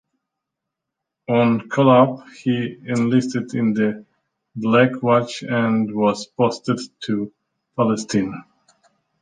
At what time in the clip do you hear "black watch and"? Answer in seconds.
4.55-5.93